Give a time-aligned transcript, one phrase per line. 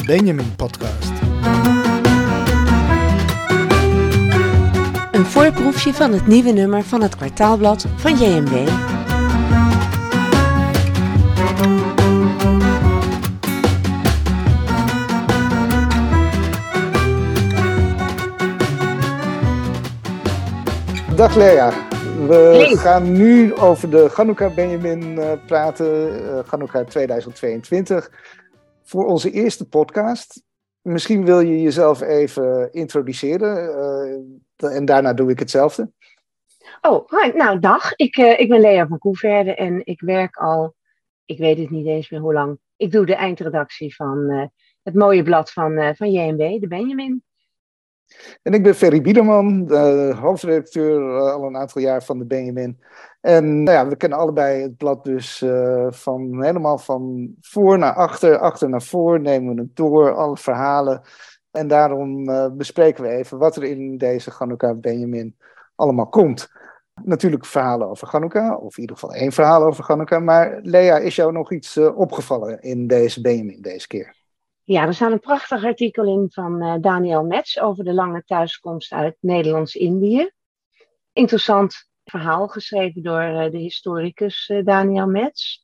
[0.00, 1.12] de Benjamin Podcast.
[5.12, 8.68] Een voorproefje van het nieuwe nummer van het kwartaalblad van JMB.
[21.16, 21.72] Dag Lea.
[22.28, 22.76] We Hey.
[22.76, 28.10] gaan nu over de Chanukka Benjamin eh, praten, eh Chanukka 2022.
[28.82, 30.42] Voor onze eerste podcast.
[30.80, 33.74] Misschien wil je jezelf even introduceren
[34.56, 35.90] eh, en daarna doe ik hetzelfde.
[36.80, 37.94] Oh, hi, nou dag.
[37.96, 40.74] Ik, eh, ik ben Lea van Koeverde en ik werk al,
[41.24, 42.58] ik weet het niet eens meer hoe lang.
[42.76, 44.46] Ik doe de eindredactie van eh,
[44.82, 47.22] het mooie blad van, van JMB, de Benjamin.
[48.42, 52.80] En ik ben Ferry Biederman, de hoofdredacteur al een aantal jaar van de Benjamin.
[53.20, 57.94] En nou ja, we kennen allebei het blad dus eh, van helemaal van voor naar
[57.94, 61.02] achter, achter naar voor, nemen we het door, alle verhalen.
[61.50, 65.36] En daarom eh, bespreken we even wat er in deze Chanukka Benjamin
[65.74, 66.48] allemaal komt.
[67.02, 70.18] Natuurlijk verhalen over Chanukka, of in ieder geval één verhaal over Chanukka.
[70.18, 74.18] Maar Lea, is jou nog iets eh, opgevallen in deze Benjamin deze keer?
[74.64, 79.16] Ja, er staat een prachtig artikel in van Daniel Metz over de lange thuiskomst uit
[79.20, 80.30] Nederlands-Indië.
[81.12, 85.58] Interessant verhaal geschreven door eh, de historicus eh, Daniel Metz.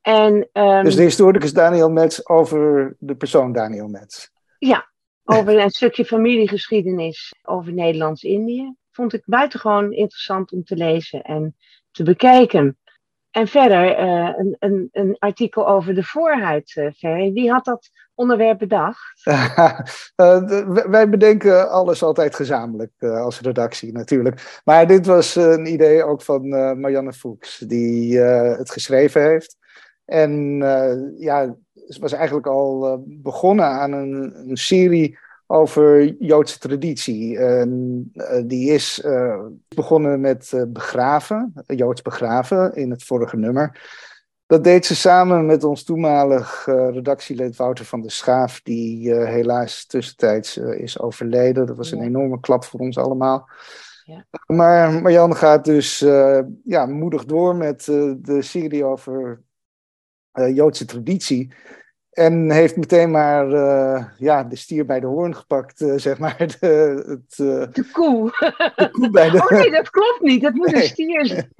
[0.00, 4.28] En, ehm, Dus de historicus Daniel Metz over de persoon Daniel Metz.
[4.58, 4.90] Ja,
[5.24, 8.74] over een stukje familiegeschiedenis over Nederlands-Indië.
[8.90, 11.56] Vond ik buitengewoon interessant om te lezen en
[11.90, 12.78] te bekijken.
[13.30, 17.32] En verder eh, een, een, een artikel over de voorhuid, Ferry.
[17.32, 19.20] Wie had dat onderwerp bedacht?
[20.14, 24.60] Eh, wij bedenken alles altijd gezamenlijk eh, als redactie natuurlijk.
[24.64, 29.56] Maar dit was een idee ook van eh, Marianne Fuchs, die het geschreven heeft.
[30.04, 30.56] En
[31.18, 31.56] ja,
[31.88, 37.38] ze was eigenlijk al begonnen aan een, een serie over Joodse traditie.
[37.38, 37.66] Eh,
[38.44, 39.02] die is
[39.74, 43.80] begonnen met begraven, Joods begraven, in het vorige nummer.
[44.48, 49.28] Dat deed ze samen met ons toenmalig eh, redactielid Wouter van der Schaaf, die eh,
[49.28, 51.66] helaas tussentijds eh, is overleden.
[51.66, 53.48] Dat was een enorme klap voor ons allemaal.
[54.04, 54.26] Ja.
[54.46, 55.98] Maar Marjan gaat dus
[56.64, 57.84] ja, moedig door met
[58.18, 59.42] de serie over
[60.32, 61.52] Joodse traditie.
[62.10, 63.46] En heeft meteen maar
[64.18, 66.36] ja, de stier bij de hoorn gepakt, zeg maar.
[66.60, 67.36] De, het,
[67.74, 68.30] De koe.
[68.76, 70.42] de koe bij de Oh nee, dat klopt niet.
[70.42, 70.82] Dat moet Nee.
[70.82, 71.52] een stier zijn.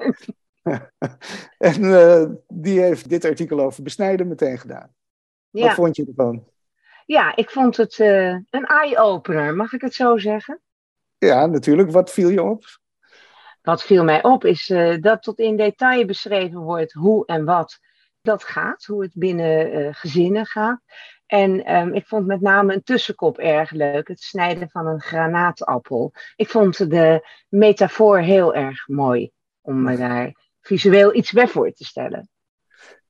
[1.59, 4.95] En eh, die heeft dit artikel over besnijden meteen gedaan.
[5.51, 6.45] Wat vond je ervan?
[7.07, 10.61] ja ik vond het eh, een eye-opener, mag ik het zo zeggen?
[11.19, 11.91] Ja, natuurlijk.
[11.91, 12.65] Wat viel je op?
[13.63, 17.79] Wat viel mij op is eh, dat tot in detail beschreven wordt hoe en wat
[18.21, 20.81] dat gaat, hoe het binnen gezinnen gaat.
[21.27, 26.13] En ehm, ik vond met name een tussenkop erg leuk, het snijden van een granaatappel.
[26.37, 29.31] Ik vond de metafoor heel erg mooi
[29.61, 30.33] om me daar
[30.69, 32.29] visueel iets bij voor te stellen.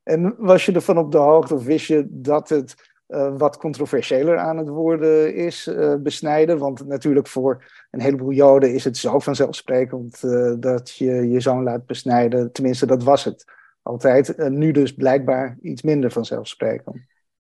[0.03, 2.75] En was je ervan op de hoogte of wist je dat het
[3.07, 6.59] eh, wat controversiëler aan het worden is, eh, besnijden?
[6.59, 11.63] Want natuurlijk voor een heleboel Joden is het zo vanzelfsprekend eh, dat je je zoon
[11.63, 12.53] laat besnijden.
[12.53, 13.45] Tenminste, dat was het
[13.83, 14.37] altijd.
[14.37, 16.97] Nu dus blijkbaar iets minder vanzelfsprekend.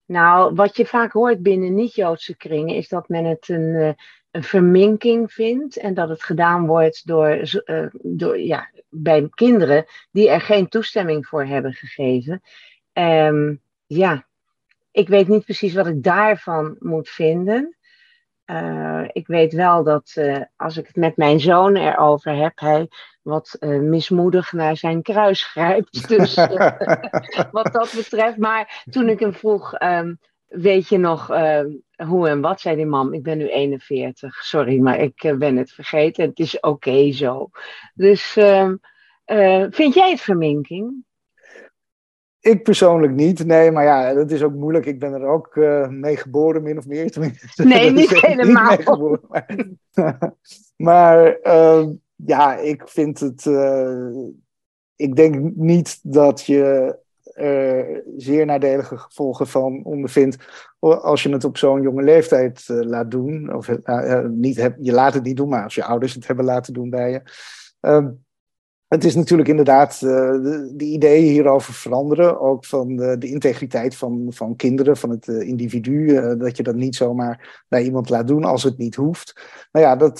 [0.06, 3.96] Nou, wat je vaak hoort binnen niet-Joodse kringen is dat men het een,
[4.34, 7.28] een verminking vindt en dat het gedaan wordt door,
[7.64, 12.42] eh, door, ja, bij kinderen die er geen toestemming voor hebben gegeven.
[12.92, 13.54] Ehm,
[13.86, 14.26] ja,
[14.90, 17.76] ik weet niet precies wat ik daarvan moet vinden.
[18.44, 22.88] Eh, ik weet wel dat eh, als ik het met mijn zoon erover heb, hij
[23.22, 26.08] wat mismoedig naar zijn kruis grijpt.
[26.18, 26.34] Dus
[27.58, 28.36] wat dat betreft.
[28.36, 30.14] Maar toen ik hem vroeg, ehm,
[30.54, 34.78] weet je nog ehm, hoe en wat, zei die mam, ik ben nu 41, sorry,
[34.78, 36.24] maar ik eh, ben het vergeten.
[36.28, 37.48] Het is oké zo.
[37.94, 38.76] Dus ehm,
[39.24, 41.04] eh, vind jij het verminking?
[42.40, 44.86] Ik persoonlijk niet, nee, maar ja, dat is ook moeilijk.
[44.86, 47.10] Ik ben er ook eh, mee geboren, min of meer.
[47.10, 48.76] Tenminste, Nee, niet helemaal.
[48.76, 49.46] geboren, maar
[50.76, 53.46] maar, eh, ja, ik vind het.
[54.96, 56.96] ik denk niet dat je
[57.34, 60.36] er zeer nadelige gevolgen van ondervindt.
[60.78, 63.54] als je het op zo'n jonge leeftijd eh, laat doen.
[63.54, 66.44] Of eh, niet heb, je laat het niet doen, maar als je ouders het hebben
[66.44, 67.22] laten doen bij je.
[68.94, 72.40] Het is natuurlijk inderdaad, uh, de, de, ideeën hierover veranderen.
[72.40, 76.06] Ook van de, de integriteit van, van kinderen, van het uh, individu.
[76.36, 79.40] Dat je dat niet zomaar naar iemand laat doen als het niet hoeft.
[79.72, 80.18] Nou ja, dat,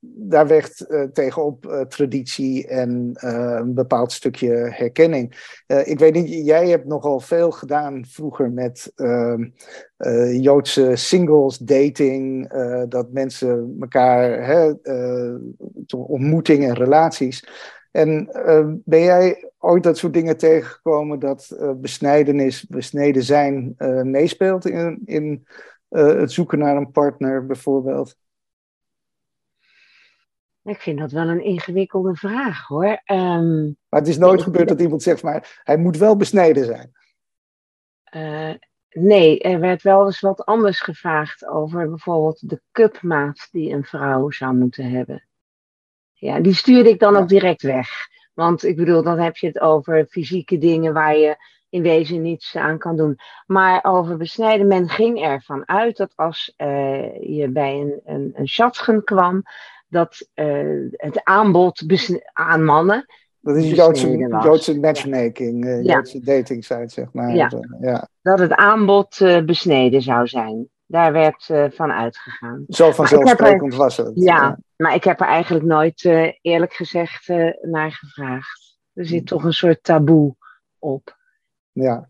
[0.00, 5.54] daar weegt tegenop traditie en een bepaald stukje herkenning.
[5.84, 9.48] ik weet niet, jij hebt nogal veel gedaan vroeger met ehm,
[10.40, 12.52] Joodse singles, dating.
[12.88, 14.72] dat mensen elkaar, hè,
[15.96, 17.44] ontmoetingen en relaties.
[17.90, 24.02] En uh, ben jij ooit dat soort dingen tegengekomen dat uh, besnijdenis, besneden zijn, uh,
[24.02, 25.46] meespeelt in, in
[25.88, 28.16] het zoeken naar een partner bijvoorbeeld?
[30.62, 33.02] Ik vind dat wel een ingewikkelde vraag hoor.
[33.04, 36.92] Um, maar het is nooit gebeurd dat iemand zegt, maar hij moet wel besneden zijn.
[38.90, 44.30] nee, er werd wel eens wat anders gevraagd over bijvoorbeeld de cupmaat die een vrouw
[44.30, 45.29] zou moeten hebben.
[46.20, 47.88] Ja, die stuurde ik dan ook direct weg.
[48.34, 51.36] Want ik bedoel, dan heb je het over fysieke dingen waar je
[51.68, 53.18] in wezen niets aan kan doen.
[53.46, 58.48] Maar over besnijden, men ging ervan uit dat als uh, je bij een, een, een
[58.48, 59.42] schatgen kwam,
[59.88, 61.84] dat uh, het aanbod
[62.32, 63.06] aan mannen.
[63.40, 65.94] Dat is Joodse, Joodse matchmaking, uh, ja.
[65.94, 67.34] Joodse dating site, zeg maar.
[67.34, 67.50] Ja.
[67.80, 68.08] ja.
[68.22, 70.68] Dat het aanbod besneden zou zijn.
[70.90, 72.64] Daar werd uh, van uitgegaan.
[72.68, 74.10] Zo vanzelfsprekend was het.
[74.14, 78.78] Ja, maar ik heb er eigenlijk nooit uh, eerlijk gezegd uh, naar gevraagd.
[78.92, 80.34] Er zit toch een soort taboe
[80.78, 81.16] op.
[81.72, 82.08] Ja.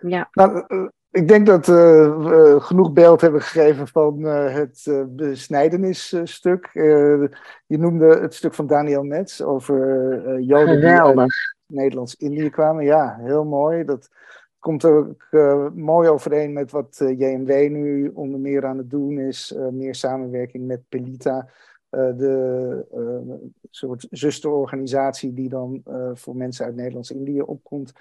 [0.00, 0.28] ja.
[0.32, 0.64] Nou,
[1.10, 6.70] ik denk dat we genoeg beeld hebben gegeven van het besnijdenisstuk.
[6.72, 11.32] je noemde het stuk van Daniel Metz over Joden die uit
[11.66, 12.84] Nederlands-Indië kwamen.
[12.84, 13.84] Ja, heel mooi.
[13.84, 14.08] Dat
[14.58, 19.18] komt ook uh, mooi overeen met wat eh, JMW nu onder meer aan het doen
[19.18, 19.52] is.
[19.56, 21.48] Uh, meer samenwerking met Pelita,
[21.90, 25.82] de soort zusterorganisatie die dan
[26.14, 27.92] voor mensen uit Nederlands-Indië opkomt.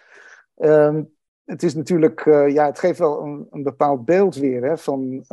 [0.56, 1.16] Um,
[1.46, 5.26] het is natuurlijk, ja, het geeft wel een, een bepaald beeld weer hè, van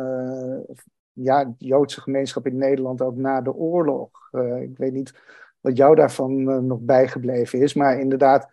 [1.12, 4.30] ja, de Joodse gemeenschap in Nederland ook na de oorlog.
[4.60, 5.14] ik weet niet
[5.60, 8.48] wat jou daarvan nog bijgebleven is, maar inderdaad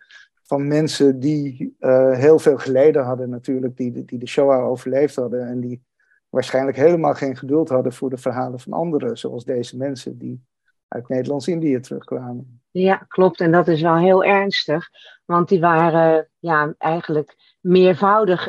[0.52, 5.46] van mensen die uh, heel veel geleden hadden natuurlijk, die, die de Shoah overleefd hadden
[5.46, 5.82] en die
[6.28, 10.44] waarschijnlijk helemaal geen geduld hadden voor de verhalen van anderen, zoals deze mensen die
[10.88, 12.60] uit Nederlands-Indië terugkwamen.
[12.70, 13.40] Ja, klopt.
[13.40, 14.88] En dat is wel heel ernstig,
[15.24, 18.48] want die waren ja, eigenlijk meervoudig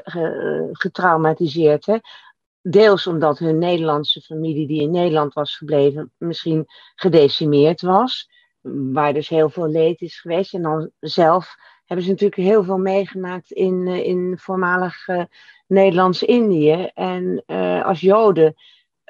[0.72, 1.86] getraumatiseerd.
[1.86, 1.98] Hè?
[2.62, 6.66] Deels omdat hun Nederlandse familie die in Nederland was gebleven misschien
[6.96, 8.30] gedecimeerd was,
[8.92, 10.54] waar dus heel veel leed is geweest.
[10.54, 15.24] En dan zelf hebben ze natuurlijk heel veel meegemaakt in, uh, in voormalig uh,
[15.68, 16.90] Nederlands-Indië.
[16.94, 18.56] En uh, als Joden,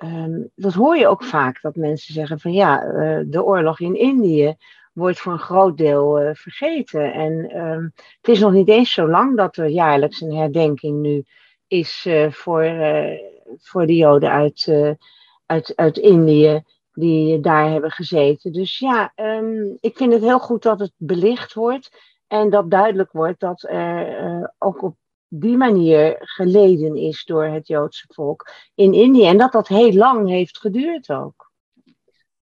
[0.03, 2.77] um, dat hoor je ook vaak, dat mensen zeggen van ja,
[3.25, 4.55] de oorlog in Indië
[4.93, 7.13] wordt voor een groot deel vergeten.
[7.13, 11.23] En um, het is nog niet eens zo lang dat er jaarlijks een herdenking nu
[11.67, 12.73] is voor,
[13.57, 14.73] voor de Joden uit,
[15.45, 18.53] uit, uit Indië die daar hebben gezeten.
[18.53, 21.89] Dus ja, um, ik vind het heel goed dat het belicht wordt.
[22.33, 24.95] En dat duidelijk wordt dat er uh, ook op
[25.27, 29.25] die manier geleden is door het Joodse volk in Indië.
[29.25, 31.51] En dat dat heel lang heeft geduurd ook.
[31.83, 31.93] Ja,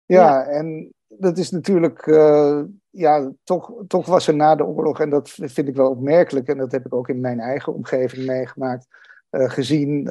[0.05, 0.45] ja.
[0.45, 5.29] en dat is natuurlijk, uh, ja, toch, toch was er na de oorlog, en dat
[5.29, 8.87] vind ik wel opmerkelijk, en dat heb ik ook in mijn eigen omgeving meegemaakt,
[9.31, 10.03] uh, gezien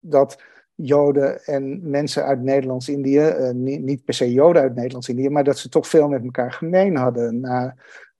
[0.00, 0.42] dat
[0.74, 5.68] Joden en mensen uit Nederlands-Indië, niet, niet, per se Joden uit Nederlands-Indië, maar dat ze
[5.68, 7.40] toch veel met elkaar gemeen hadden.
[7.40, 7.74] Na,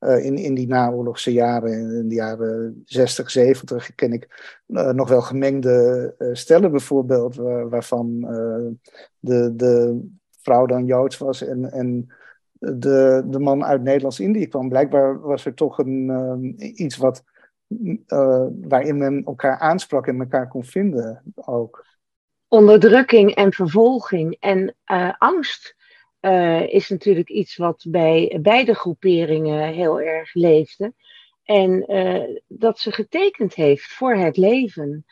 [0.04, 5.08] uh, in, in die naoorlogse jaren, in de jaren 60, 70, ken ik uh, nog
[5.08, 7.34] wel gemengde uh, stellen bijvoorbeeld,
[7.68, 8.20] waarvan
[9.18, 10.00] de, de
[10.40, 12.06] vrouw dan Joods was en, en
[12.58, 14.68] de, de man uit Nederlands-Indië kwam.
[14.68, 17.24] Blijkbaar was er toch een, iets wat,
[18.60, 21.84] waarin men elkaar aansprak en elkaar kon vinden ook.
[22.48, 24.74] Onderdrukking en vervolging en
[25.18, 25.74] angst
[26.24, 30.94] uh, is natuurlijk iets wat bij beide groeperingen heel erg leefde.
[31.42, 35.04] En uh, dat ze getekend heeft voor het leven.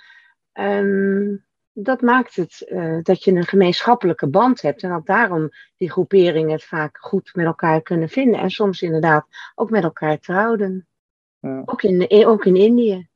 [0.52, 4.82] Um, dat maakt het uh, dat je een gemeenschappelijke band hebt.
[4.82, 8.40] En dat daarom die groeperingen het vaak goed met elkaar kunnen vinden.
[8.40, 10.86] En soms inderdaad ook met elkaar trouwden.
[11.40, 11.62] Ja.
[11.64, 13.08] Ook, in, ook in Indië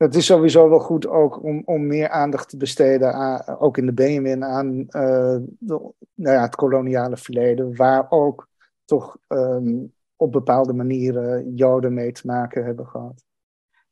[0.00, 3.86] het is sowieso wel goed ook om, om meer aandacht te besteden, aan, ook in
[3.86, 8.48] de Benjamin, aan de, nou ja, het koloniale verleden, waar ook
[8.84, 13.24] toch um, op bepaalde manieren Joden mee te maken hebben gehad.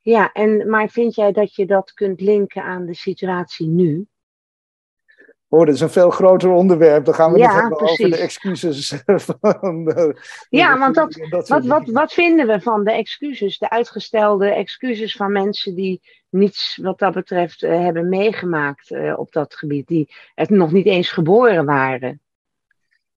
[0.01, 4.07] Ja, en, maar vind jij dat je dat kunt linken aan de situatie nu?
[5.51, 7.05] Oh, dat is een veel groter onderwerp.
[7.05, 9.03] Dan gaan we Ja, het hebben over de excuses
[9.41, 9.91] van.
[9.91, 10.11] eh,
[10.49, 14.49] Ja, de- want dat- soort Wat, wat, wat vinden we van de excuses, de uitgestelde
[14.49, 19.87] excuses van mensen die niets wat dat betreft eh, hebben meegemaakt eh, op dat gebied,
[19.87, 22.21] die het nog niet eens geboren waren?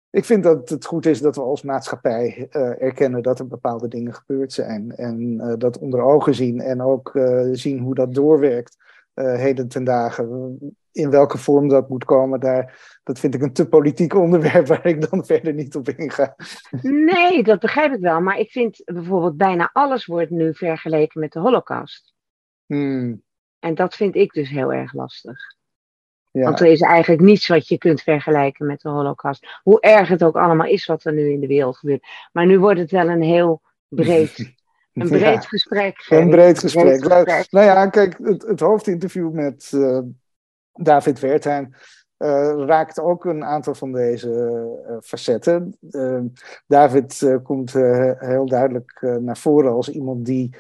[0.10, 2.48] Ik vind dat het goed is dat we als maatschappij
[2.80, 4.96] erkennen dat er bepaalde dingen gebeurd zijn.
[4.96, 7.12] En dat onder ogen zien en ook
[7.52, 8.78] zien hoe dat doorwerkt
[9.14, 10.58] eh, heden ten dagen.
[10.92, 14.86] In welke vorm dat moet komen, daar, dat vind ik een te politiek onderwerp waar
[14.86, 16.36] ik dan verder niet op inga.
[16.82, 21.32] Nee, dat begrijp ik wel, maar ik vind bijvoorbeeld bijna alles wordt nu vergeleken met
[21.32, 22.14] de Holocaust.
[22.66, 23.22] Hmm,
[23.60, 25.38] En dat vind ik dus heel erg lastig.
[26.32, 26.44] ja.
[26.44, 29.60] Want er is eigenlijk niets wat je kunt vergelijken met de Holocaust.
[29.64, 32.08] Hoe erg het ook allemaal is wat er nu in de wereld gebeurt.
[32.32, 34.40] Maar nu wordt het wel een heel breed,
[34.94, 35.40] een breed Ja.
[35.42, 35.98] gesprek.
[35.98, 36.30] Een Gerry.
[36.30, 36.84] breed gesprek.
[36.86, 37.52] Breed Nou, gesprek.
[37.52, 40.00] nou ja, kijk, het, het hoofdinterview met eh,
[40.84, 41.70] David Wertheim
[42.22, 44.30] eh, raakt ook een aantal van deze
[44.88, 45.78] eh, facetten.
[45.90, 46.20] Eh,
[46.68, 47.74] David komt
[48.18, 50.56] heel duidelijk naar voren als iemand die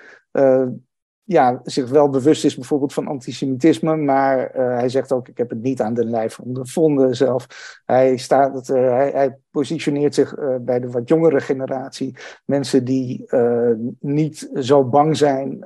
[1.31, 5.49] ja, zich wel bewust is bijvoorbeeld van antisemitisme, maar eh, hij zegt ook, ik heb
[5.49, 7.47] het niet aan de lijf ondervonden zelf.
[7.85, 13.29] Hij, staat, eh, hij, hij positioneert zich eh, bij de wat jongere generatie, mensen die
[13.99, 15.65] niet zo bang zijn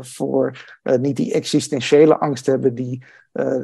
[0.00, 3.04] voor, niet die existentiële angst hebben die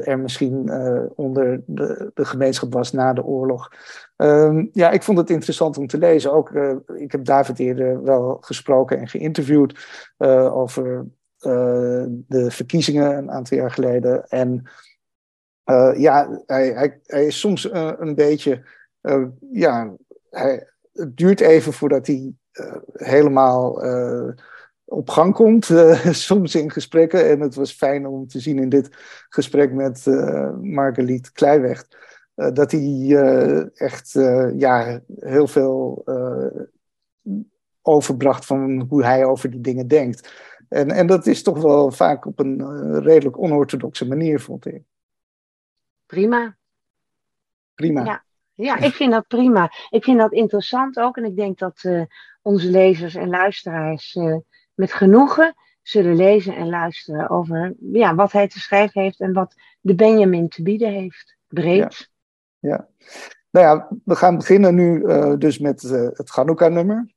[0.04, 0.70] er misschien
[1.14, 3.70] onder de, de gemeenschap was na de oorlog.
[4.16, 6.32] Ehm, ja, ik vond het interessant om te lezen.
[6.32, 6.50] Ook,
[6.94, 9.78] ik heb David eerder wel gesproken en geïnterviewd
[10.52, 11.06] over
[12.26, 14.28] de verkiezingen een aantal jaar geleden.
[14.28, 14.62] En
[15.64, 18.62] eh, ja, hij, hij, hij is soms eh, een beetje,
[19.00, 19.96] eh, ja,
[20.30, 24.28] hij, het duurt even voordat hij eh, helemaal eh,
[24.84, 27.28] op gang komt, eh, soms in gesprekken.
[27.30, 28.88] En het was fijn om te zien in dit
[29.28, 31.86] gesprek met eh Marguerite Kleiweg.
[32.34, 36.60] eh, dat hij eh, echt eh, ja, heel veel eh,
[37.82, 40.32] overbracht van hoe hij over die dingen denkt.
[40.72, 44.82] En, en dat is toch wel vaak op een eh, redelijk onorthodoxe manier, vond ik.
[46.06, 46.56] Prima.
[47.74, 48.04] Prima.
[48.04, 48.24] Ja.
[48.52, 49.70] Ja, ik vind dat prima.
[49.90, 51.16] Ik vind dat interessant ook.
[51.16, 52.02] En ik denk dat eh,
[52.42, 54.36] onze lezers en luisteraars eh,
[54.74, 59.54] met genoegen zullen lezen en luisteren over ja, wat hij te schrijven heeft en wat
[59.80, 61.36] de Benjamin te bieden heeft.
[61.48, 62.10] Breed.
[62.58, 62.88] Ja.
[63.50, 65.04] Nou ja, we gaan beginnen nu
[65.38, 67.12] dus met het Chanukka-nummer.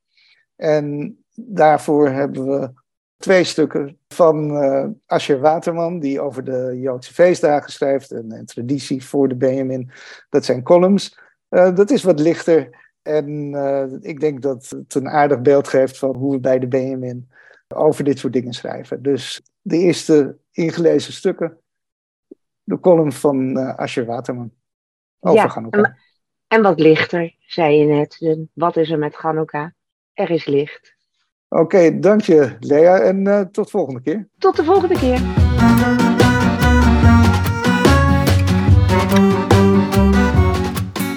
[0.56, 2.72] En daarvoor hebben we
[3.16, 9.28] twee stukken van eh Asher Waterman, die over de Joodse feestdagen schrijft, een traditie voor
[9.28, 9.90] de Benjamin.
[10.28, 11.18] Dat zijn columns.
[11.48, 12.84] Eh, dat is wat lichter.
[13.02, 16.68] En eh, ik denk dat het een aardig beeld geeft van hoe we bij de
[16.68, 17.30] Benjamin
[17.68, 19.02] over dit soort dingen schrijven.
[19.02, 21.58] Dus de eerste ingelezen stukken,
[22.62, 24.52] de column van Asher Waterman.
[25.20, 25.98] Over Ja, en,
[26.46, 28.46] en wat lichter, zei je net.
[28.52, 29.70] Wat is er met Hanukkah?
[30.12, 30.95] Er is licht.
[31.48, 34.28] Oké, dank je Lea en eh, tot volgende keer.
[34.38, 35.20] Tot de volgende keer.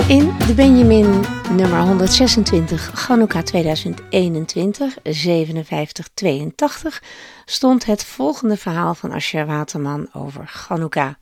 [0.09, 7.03] In de Benjamin nummer 126, Chanukka 2021, 5782,
[7.45, 11.17] stond het volgende verhaal van Asher Waterman over Chanukka.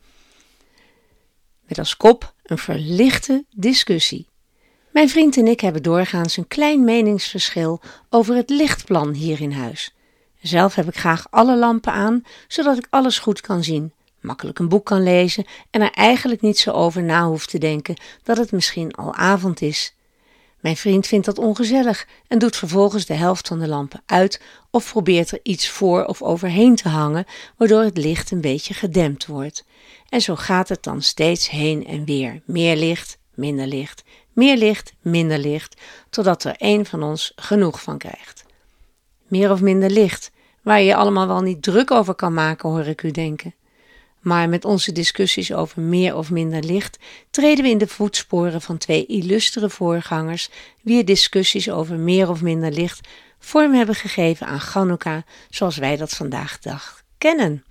[1.66, 4.28] Met als kop een verlichte discussie.
[4.98, 9.94] Mijn vriend en ik hebben doorgaans een klein meningsverschil over het lichtplan hier in huis.
[10.42, 14.68] Zelf heb ik graag alle lampen aan, zodat ik alles goed kan zien, makkelijk een
[14.68, 18.52] boek kan lezen en er eigenlijk niet zo over na hoef te denken dat het
[18.52, 19.94] misschien al avond is.
[20.60, 24.90] Mijn vriend vindt dat ongezellig en doet vervolgens de helft van de lampen uit of
[24.90, 27.26] probeert er iets voor of overheen te hangen,
[27.56, 29.64] waardoor het licht een beetje gedempt wordt.
[30.08, 32.40] En zo gaat het dan steeds heen en weer.
[32.44, 34.02] Meer licht, minder licht,
[34.38, 35.80] meer licht, minder licht,
[36.10, 38.44] totdat er een van ons genoeg van krijgt.
[39.26, 40.30] Meer of minder licht,
[40.62, 43.54] waar je je allemaal wel niet druk over kan maken, hoor ik u denken.
[44.20, 46.98] Maar met onze discussies over meer of minder licht
[47.30, 50.50] treden we in de voetsporen van twee illustere voorgangers,
[50.82, 56.10] wier discussies over meer of minder licht vorm hebben gegeven aan Chanukka zoals wij dat
[56.10, 57.64] vandaag de dag kennen.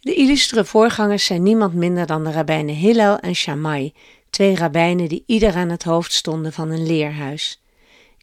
[0.00, 3.92] De illustere voorgangers zijn niemand minder dan de rabbijnen Hillel en Shammai,
[4.30, 7.62] twee rabbijnen die ieder aan het hoofd stonden van een leerhuis.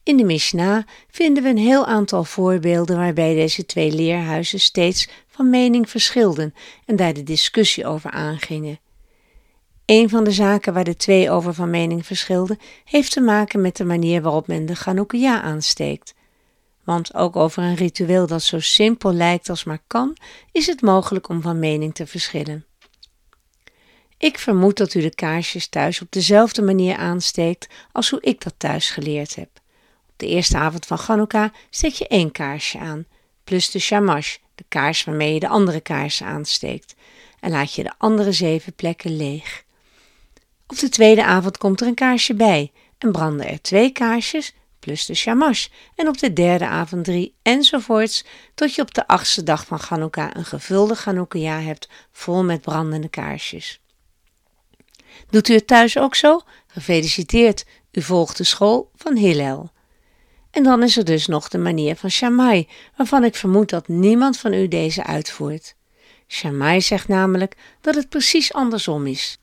[0.03, 5.49] In de Mishnah vinden we een heel aantal voorbeelden waarbij deze twee leerhuizen steeds van
[5.49, 6.53] mening verschilden
[6.85, 8.79] en daar de discussie over aangingen.
[9.85, 13.77] Een van de zaken waar de twee over van mening verschilden, heeft te maken met
[13.77, 16.13] de manier waarop men de Chanukkiah aansteekt.
[16.83, 20.17] Want ook over een ritueel dat zo simpel lijkt als maar kan,
[20.51, 22.65] is het mogelijk om van mening te verschillen.
[24.17, 28.53] Ik vermoed dat u de kaarsjes thuis op dezelfde manier aansteekt als hoe ik dat
[28.57, 29.50] thuis geleerd heb.
[30.09, 33.05] Op de eerste avond van Chanukka steek je één kaarsje aan,
[33.43, 36.95] plus de shamash, de kaars waarmee je de andere kaarsen aansteekt,
[37.39, 39.63] en laat je de andere zeven plekken leeg.
[40.67, 45.05] Op de tweede avond komt er een kaarsje bij en branden er twee kaarsjes plus
[45.05, 49.65] de shamash en op de derde avond drie enzovoorts tot je op de achtste dag
[49.65, 53.79] van Chanukka een gevulde Chanukka hebt vol met brandende kaarsjes.
[55.29, 56.41] Doet u het thuis ook zo?
[56.67, 59.71] Gefeliciteerd, u volgt de school van Hillel.
[60.51, 64.38] En dan is er dus nog de manier van Shammai, waarvan ik vermoed dat niemand
[64.38, 65.75] van u deze uitvoert.
[66.27, 69.38] Shammai zegt namelijk dat het precies andersom is.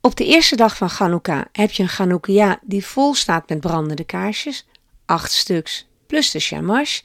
[0.00, 4.04] Op de eerste dag van Chanukka heb je een Chanukkia die vol staat met brandende
[4.04, 4.66] kaarsjes,
[5.06, 7.00] acht stuks, plus de shamash.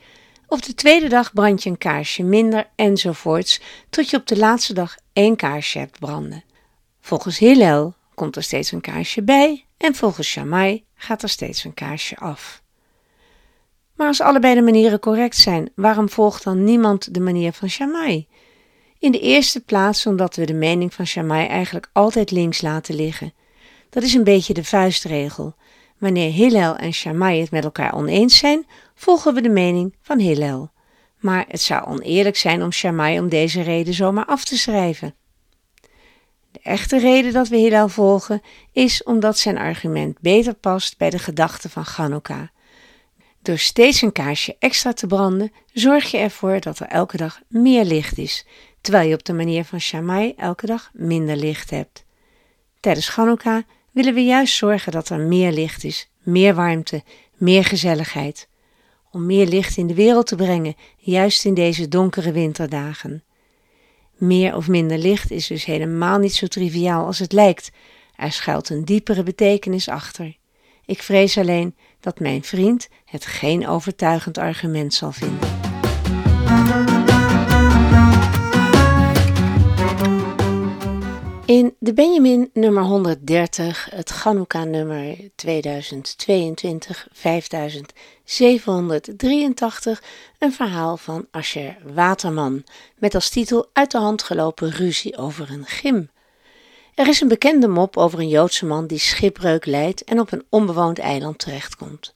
[0.48, 4.74] Op de tweede dag brand je een kaarsje minder enzovoorts, tot je op de laatste
[4.74, 6.44] dag één kaarsje hebt branden.
[7.10, 11.74] Volgens Hillel komt er steeds een kaarsje bij en volgens Shammai gaat er steeds een
[11.74, 12.62] kaarsje af.
[13.96, 18.28] Maar als allebei de manieren correct zijn, waarom volgt dan niemand de manier van Shammai?
[19.00, 23.34] In de eerste plaats omdat we de mening van Shammai eigenlijk altijd links laten liggen.
[23.90, 25.56] Dat is een beetje de vuistregel.
[25.98, 30.72] Wanneer Hillel en Shammai het met elkaar oneens zijn, volgen we de mening van Hillel.
[31.20, 35.14] Maar het zou oneerlijk zijn om Shammai om deze reden zomaar af te schrijven.
[36.52, 38.42] De echte reden dat we Hillel volgen
[38.72, 42.52] is omdat zijn argument beter past bij de gedachte van Chanukka.
[43.42, 47.86] Door steeds een kaarsje extra te branden, zorg je ervoor dat er elke dag meer
[47.86, 48.46] licht is,
[48.82, 52.06] terwijl je op de manier van Shammai elke dag minder licht hebt.
[52.80, 57.04] Tijdens Chanukka willen we juist zorgen dat er meer licht is, meer warmte,
[57.38, 58.48] meer gezelligheid.
[59.12, 63.24] Om meer licht in de wereld te brengen, juist in deze donkere winterdagen.
[64.20, 67.72] Meer of minder licht is dus helemaal niet zo triviaal als het lijkt.
[68.16, 70.36] Er schuilt een diepere betekenis achter.
[70.86, 75.59] Ik vrees alleen dat mijn vriend het geen overtuigend argument zal vinden.
[81.50, 90.04] In de Benjamin nummer 130, het Chanukka nummer 2022 5783,
[90.40, 92.64] een verhaal van Asher Waterman
[92.98, 96.10] met als titel Uit de hand gelopen ruzie over een gym.
[96.96, 100.46] Er is een bekende mop over een Joodse man die schipbreuk leidt en op een
[100.50, 102.16] onbewoond eiland terechtkomt.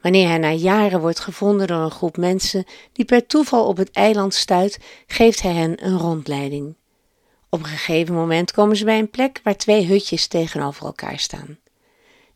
[0.00, 3.90] Wanneer hij na jaren wordt gevonden door een groep mensen die per toeval op het
[3.90, 6.74] eiland stuit, geeft hij hen een rondleiding.
[7.48, 11.58] Op een gegeven moment komen ze bij een plek waar twee hutjes tegenover elkaar staan.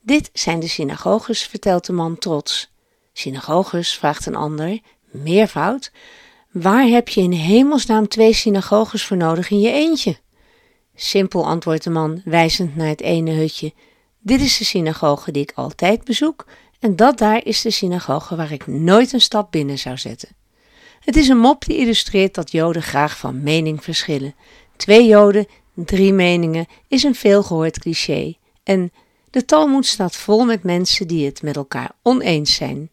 [0.01, 2.73] Dit zijn de synagoges, vertelt de man trots.
[3.13, 5.93] Synagoges, vraagt een ander, meervoud.
[6.51, 10.19] Waar heb je in hemelsnaam twee synagoges voor nodig in je eentje?
[10.95, 13.73] Simpel, antwoordt de man, wijzend naar het ene hutje.
[14.19, 16.47] Dit is de synagoge die ik altijd bezoek,
[16.79, 20.29] en dat daar is de synagoge waar ik nooit een stap binnen zou zetten.
[21.01, 24.35] Het is een mop die illustreert dat Joden graag van mening verschillen.
[24.81, 28.35] Twee Joden, drie meningen is een veelgehoord cliché.
[28.63, 28.93] En
[29.31, 32.91] de Talmud staat vol met mensen die het met elkaar oneens zijn.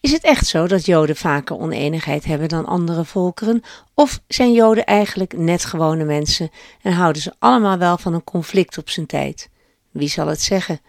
[0.00, 3.62] Is het echt zo dat Joden vaker oneenigheid hebben dan andere volkeren?
[3.94, 6.50] Of zijn Joden eigenlijk net gewone mensen
[6.82, 9.50] en houden ze allemaal wel van een conflict op zijn tijd?
[9.90, 10.80] Wie zal het zeggen?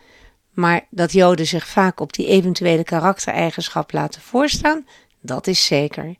[0.51, 4.85] Maar dat Joden zich vaak op die eventuele karaktereigenschap laten voorstaan,
[5.21, 6.15] dat is zeker.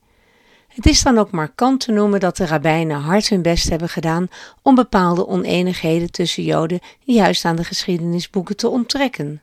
[0.70, 4.28] Het is dan ook markant te noemen dat de rabbijnen hard hun best hebben gedaan
[4.62, 9.42] om bepaalde oneenigheden tussen Joden juist aan de geschiedenisboeken te onttrekken.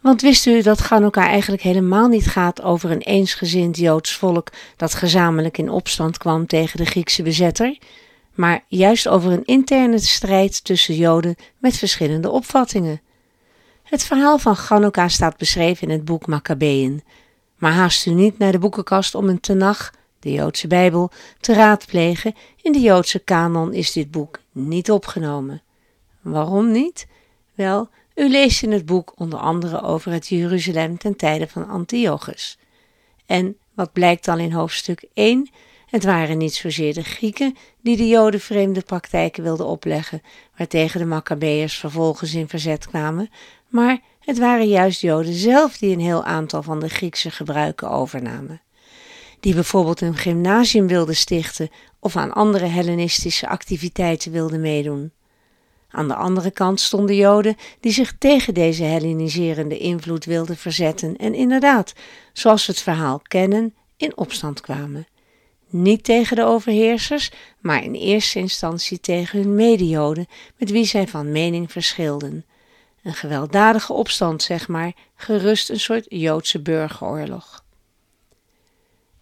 [0.00, 4.94] Want wist u dat Chanukka eigenlijk helemaal niet gaat over een eensgezind Joods volk dat
[4.94, 7.78] gezamenlijk in opstand kwam tegen de Griekse bezetter,
[8.34, 13.00] maar juist over een interne strijd tussen Joden met verschillende opvattingen?
[13.82, 17.02] Het verhaal van Chanukka staat beschreven in het boek Maccabeën,
[17.58, 19.92] maar haast u niet naar de boekenkast om een tenach
[20.24, 21.10] de Joodse Bijbel,
[21.40, 22.34] te raadplegen.
[22.62, 25.62] In de Joodse kanon is dit boek niet opgenomen.
[26.20, 27.06] Waarom niet?
[27.54, 32.58] Wel, u leest in het boek onder andere over het Jeruzalem ten tijde van Antiochus.
[33.26, 35.50] En wat blijkt dan in hoofdstuk 1?
[35.86, 40.22] Het waren niet zozeer de Grieken die de Joden vreemde praktijken wilden opleggen,
[40.56, 43.30] waartegen de Maccabeërs vervolgens in verzet kwamen,
[43.68, 48.60] maar het waren juist Joden zelf die een heel aantal van de Griekse gebruiken overnamen
[49.44, 55.12] die bijvoorbeeld een gymnasium wilden stichten of aan andere Hellenistische activiteiten wilden meedoen.
[55.88, 61.34] Aan de andere kant stonden Joden die zich tegen deze Helleniserende invloed wilden verzetten en
[61.34, 61.92] inderdaad,
[62.32, 65.06] zoals we het verhaal kennen, in opstand kwamen.
[65.68, 67.30] niet tegen de overheersers,
[67.60, 70.26] maar in eerste instantie tegen hun medejoden
[70.58, 72.44] met wie zij van mening verschilden.
[73.02, 77.63] Een gewelddadige opstand, zeg maar, gerust een soort Joodse burgeroorlog.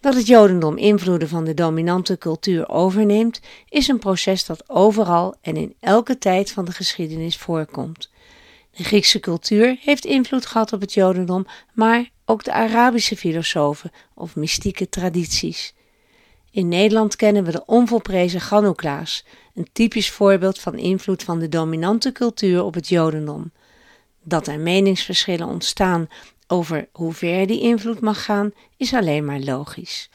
[0.03, 3.39] Dat het Jodendom invloeden van de dominante cultuur overneemt,
[3.69, 8.11] is een proces dat overal en in elke tijd van de geschiedenis voorkomt.
[8.71, 14.35] De Griekse cultuur heeft invloed gehad op het Jodendom, maar ook de Arabische filosofen of
[14.35, 15.73] mystieke tradities.
[16.51, 22.11] In Nederland kennen we de onvolprezen Ganoklaas, een typisch voorbeeld van invloed van de dominante
[22.11, 23.51] cultuur op het Jodendom.
[24.23, 26.07] Dat er meningsverschillen ontstaan
[26.53, 30.09] over hoe ver die invloed mag gaan, is alleen maar logisch.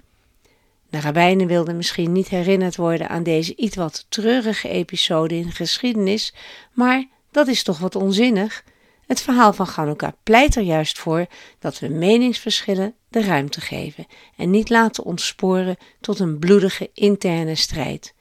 [0.91, 5.53] De rabbijnen wilden misschien niet herinnerd worden aan deze iets wat treurige episode in de
[5.53, 6.35] geschiedenis,
[6.73, 8.65] maar dat is toch wat onzinnig.
[9.07, 11.27] Het verhaal van Chanukka pleit er juist voor
[11.59, 18.15] dat we meningsverschillen de ruimte geven en niet laten ontsporen tot een bloedige interne strijd.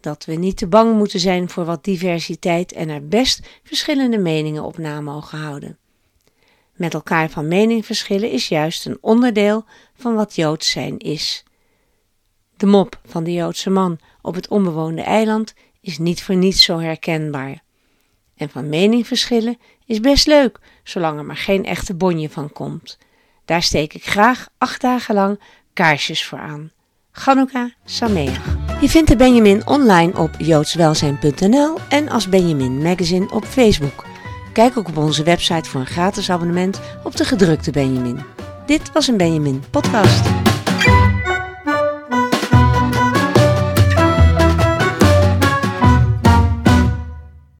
[0.00, 4.64] Dat we niet te bang moeten zijn voor wat diversiteit en er best verschillende meningen
[4.64, 5.78] op na mogen houden.
[6.74, 9.64] Met elkaar van mening verschillen is juist een onderdeel
[9.96, 11.44] van wat Joods zijn is.
[12.56, 16.78] De mop van de Joodse man op het onbewoonde eiland is niet voor niets zo
[16.78, 17.62] herkenbaar.
[18.36, 22.98] En van mening verschillen is best leuk, zolang er maar geen echte bonje van komt.
[23.44, 25.40] Daar steek ik graag acht dagen lang
[25.72, 26.72] kaarsjes voor aan.
[27.12, 28.56] Chanukka Sameach.
[28.80, 34.13] Je vindt de Benjamin online op joodswelzijn.nl en als Benjamin Magazine op Facebook.
[34.54, 38.20] Kijk ook op onze website voor een gratis abonnement op de gedrukte Benjamin.
[38.66, 40.53] Dit was een Benjamin podcast.